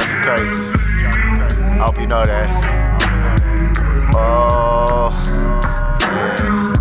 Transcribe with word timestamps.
crazy. 0.00 0.60
I 1.74 1.78
hope 1.84 2.00
you 2.00 2.06
know 2.06 2.24
that. 2.24 2.48
Oh, 4.16 5.10
yeah. 6.00 6.72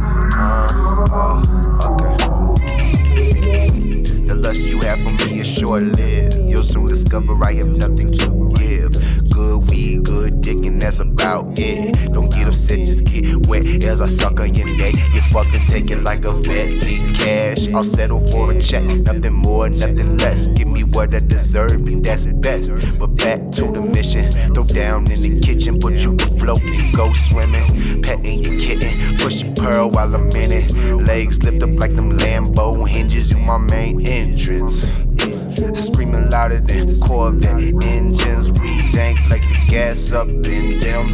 Uh, 1.12 1.42
okay. 1.90 2.18
The 4.26 4.36
lust 4.36 4.62
you 4.62 4.80
have 4.82 5.00
for 5.00 5.12
me 5.12 5.40
is 5.40 5.48
short 5.48 5.84
lived. 5.84 6.38
You'll 6.50 6.64
soon 6.64 6.86
discover 6.88 7.38
I 7.44 7.54
have 7.54 7.70
nothing 7.70 8.12
to 8.14 8.52
give. 8.56 8.93
Good 9.44 9.70
weed, 9.70 10.06
good 10.06 10.40
dick, 10.40 10.56
and 10.66 10.82
that's 10.82 11.00
about 11.00 11.60
it. 11.60 12.14
Don't 12.14 12.32
get 12.32 12.48
upset, 12.48 12.80
just 12.80 13.04
get 13.04 13.46
wet 13.48 13.66
as 13.84 14.02
I 14.02 14.06
suck 14.06 14.40
on 14.40 14.56
your 14.56 14.68
neck. 14.78 14.96
You 15.14 15.22
fucking 15.22 15.66
take 15.66 15.92
it 15.92 16.02
like 16.02 16.24
a 16.24 16.32
vet. 16.32 16.70
Need 16.82 17.18
cash, 17.18 17.68
I'll 17.74 17.84
settle 17.84 18.22
for 18.32 18.54
a 18.54 18.62
check. 18.62 18.84
Nothing 18.84 19.34
more, 19.34 19.68
nothing 19.68 20.18
less. 20.18 20.48
Give 20.48 20.70
me 20.70 20.86
what 20.86 21.14
I 21.14 21.20
deserve, 21.20 21.88
and 21.88 22.06
that's 22.06 22.26
best. 22.26 22.72
But 22.98 23.08
back 23.18 23.52
to 23.58 23.70
the 23.70 23.82
mission. 23.82 24.32
Throw 24.54 24.64
down 24.64 25.12
in 25.12 25.22
the 25.22 25.42
kitchen, 25.42 25.78
but 25.78 26.00
you 26.00 26.16
can 26.16 26.40
float 26.40 26.64
and 26.64 26.96
go 26.96 27.12
swimming. 27.12 28.02
Petting 28.02 28.44
your 28.46 28.58
kitten, 28.58 29.18
push 29.18 29.44
your 29.44 29.54
pearl 29.56 29.90
while 29.92 30.16
I'm 30.16 30.30
in 30.30 30.54
it. 30.54 30.72
Legs 31.06 31.44
lift 31.44 31.62
up 31.64 31.72
like 31.72 31.94
them 31.96 32.18
Lambo 32.18 32.88
hinges, 32.88 33.34
you 33.34 33.40
my 33.40 33.58
main 33.58 34.08
entrance. 34.08 34.86
Screaming 35.74 36.30
louder 36.30 36.60
than 36.60 36.88
Corvette 37.00 37.84
engines. 37.86 38.52
We 38.60 38.90
dank 38.92 39.23
gas 39.74 40.12
up 40.12 40.28
in 40.28 40.78
them. 40.78 41.08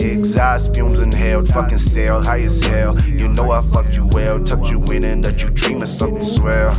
Exhaust 0.00 0.74
fumes 0.74 1.00
inhaled, 1.00 1.48
fucking 1.52 1.76
stale, 1.76 2.24
high 2.24 2.40
as 2.40 2.62
hell. 2.62 2.98
You 3.00 3.28
know 3.28 3.50
I 3.50 3.60
fucked 3.60 3.94
you 3.94 4.06
well, 4.06 4.42
tucked 4.42 4.70
you 4.70 4.82
in 4.84 5.04
and 5.04 5.22
let 5.22 5.42
you 5.42 5.50
dream 5.50 5.82
of 5.82 5.88
something 5.88 6.22
swell. 6.22 6.72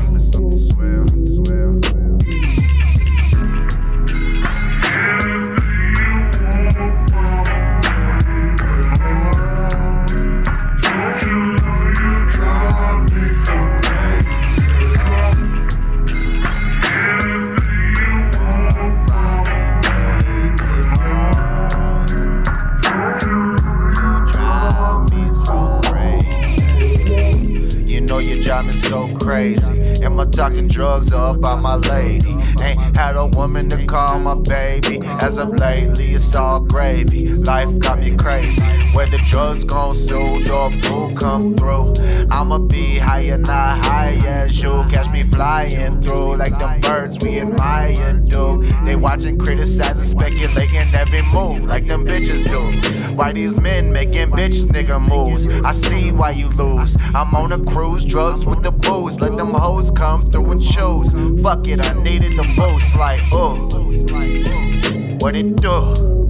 Me 28.66 28.74
so 28.74 29.14
crazy. 29.22 30.04
Am 30.04 30.20
I 30.20 30.26
talking 30.26 30.68
drugs 30.68 31.14
or 31.14 31.36
about 31.36 31.62
my 31.62 31.76
lady? 31.76 32.36
Ain't 32.62 32.98
had 32.98 33.16
a 33.16 33.28
woman 33.28 33.70
to 33.70 33.86
call 33.86 34.20
my 34.20 34.36
baby. 34.36 35.00
As 35.22 35.38
of 35.38 35.50
lately, 35.60 36.16
it's 36.16 36.36
all 36.36 36.62
gravy. 36.62 37.28
Life 37.28 37.78
got 37.80 38.00
me 38.00 38.16
crazy. 38.18 38.62
Where 38.94 39.06
the 39.06 39.20
drugs 39.26 39.64
gon' 39.64 39.96
soothe 39.96 40.50
or 40.50 40.72
boo 40.72 41.16
come 41.16 41.56
through. 41.56 41.94
I'ma 42.32 42.58
be 42.58 42.98
higher, 42.98 43.38
not 43.38 43.86
high 43.86 44.20
as 44.26 44.62
you. 44.62 44.84
Catch 44.90 45.12
me 45.12 45.24
flying 45.24 46.02
through 46.02 46.36
like 46.38 46.58
the 46.58 46.80
birds 46.82 47.18
we 47.24 47.40
admire 47.40 48.14
do. 48.14 48.47
They 48.88 48.96
watching, 48.96 49.38
criticizing, 49.38 50.06
speculating 50.06 50.96
every 50.96 51.22
move 51.24 51.66
like 51.66 51.88
them 51.88 52.06
bitches 52.06 52.46
do. 52.50 53.16
Why 53.16 53.34
these 53.34 53.54
men 53.54 53.92
making 53.92 54.32
bitch 54.32 54.64
nigga 54.64 54.98
moves? 55.06 55.46
I 55.66 55.74
see 55.74 56.14
why 56.14 56.32
you 56.32 56.48
lose. 56.48 56.96
I'm 57.14 57.36
on 57.36 57.52
a 57.52 57.60
cruise, 57.60 58.06
drugs 58.06 58.46
with 58.46 58.64
the 58.64 58.72
booze. 58.72 59.20
Let 59.20 59.36
them 59.36 59.50
hoes 59.50 59.92
come 59.92 60.24
through 60.32 60.52
and 60.52 60.62
choose. 60.62 61.12
Fuck 61.44 61.68
it, 61.68 61.82
I 61.82 62.02
needed 62.02 62.38
the 62.38 62.46
boost. 62.56 62.96
Like, 62.96 63.20
oh, 63.34 63.68
what 63.68 64.24
it 64.24 64.46
do? 64.82 65.18
What 65.20 65.36
it 65.36 65.56
do? 65.58 66.27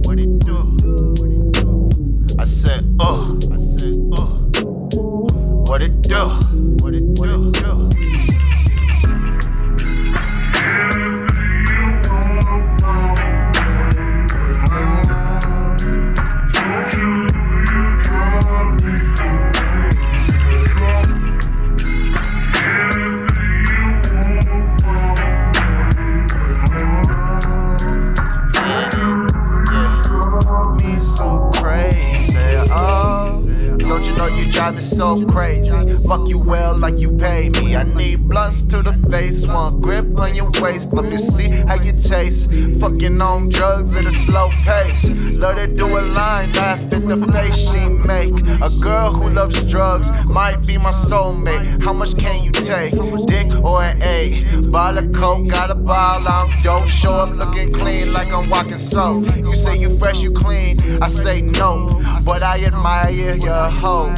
Know 34.18 34.26
you 34.26 34.50
drive 34.50 34.74
me 34.74 34.82
so 34.82 35.24
crazy? 35.26 35.94
Fuck 36.08 36.28
you 36.28 36.38
well 36.38 36.76
like 36.76 36.98
you 36.98 37.10
pay 37.16 37.48
me. 37.50 37.76
I 37.76 37.84
need 37.84 38.28
blunts 38.28 38.64
to 38.64 38.82
the 38.82 38.92
face, 39.08 39.46
one 39.46 39.80
grip 39.80 40.18
on 40.18 40.34
your 40.34 40.50
waist. 40.60 40.92
Let 40.92 41.04
me 41.04 41.16
see 41.16 41.48
how 41.48 41.76
you 41.76 41.92
taste. 41.92 42.50
Fucking 42.80 43.20
on 43.20 43.48
drugs 43.48 43.94
at 43.94 44.06
a 44.06 44.10
slow 44.10 44.50
pace. 44.64 45.08
Let 45.38 45.56
her 45.58 45.68
do 45.68 45.86
a 45.98 46.02
line, 46.02 46.52
laugh 46.52 46.80
at 46.92 47.06
the 47.06 47.16
face 47.32 47.70
she 47.70 47.80
make. 47.88 48.34
A 48.60 48.70
girl 48.80 49.12
who 49.12 49.30
loves 49.30 49.64
drugs 49.64 50.10
might 50.24 50.66
be 50.66 50.76
my 50.78 50.90
soulmate. 50.90 51.80
How 51.84 51.92
much 51.92 52.18
can 52.18 52.42
you 52.42 52.50
take? 52.50 52.92
Dick 53.26 53.48
or 53.62 53.84
an 53.84 54.02
A? 54.02 54.44
Bottle 54.62 55.04
of 55.04 55.12
coke, 55.14 55.46
got 55.48 55.70
a 55.70 55.76
ball, 55.76 56.26
I'm 56.26 56.62
dope. 56.64 56.88
Show 56.88 57.14
up 57.14 57.30
looking 57.30 57.72
clean 57.72 58.12
like 58.12 58.32
I'm 58.32 58.50
walking 58.50 58.78
soap. 58.78 59.26
You 59.36 59.54
say 59.54 59.76
you 59.76 59.96
fresh, 59.96 60.20
you 60.20 60.32
clean. 60.32 60.76
I 61.00 61.06
say 61.06 61.40
no, 61.40 61.88
but 62.24 62.42
I 62.42 62.64
admire 62.64 63.34
your 63.36 63.70
hoe. 63.70 64.14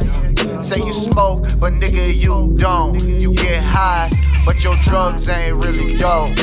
Say 0.61 0.83
you 0.85 0.93
smoke, 0.93 1.43
but 1.59 1.73
nigga, 1.73 2.13
you 2.13 2.55
don't. 2.57 3.01
You 3.03 3.33
get 3.33 3.63
high, 3.63 4.09
but 4.45 4.63
your 4.63 4.75
drugs 4.77 5.27
ain't 5.29 5.63
really 5.63 5.95
dope. 5.97 6.35